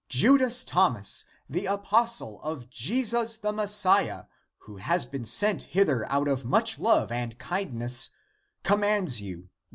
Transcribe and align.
Judas 0.09 0.65
Thomas, 0.65 1.25
the 1.47 1.67
apostle 1.67 2.41
of 2.41 2.71
Jesus 2.71 3.37
the 3.37 3.51
Messiah, 3.51 4.23
who 4.61 4.77
has 4.77 5.05
been 5.05 5.25
sent 5.25 5.61
hither 5.77 6.11
out 6.11 6.27
of 6.27 6.43
much 6.43 6.79
love 6.79 7.11
and 7.11 7.37
kindness, 7.37 8.09
commands 8.63 9.21
you. 9.21 9.49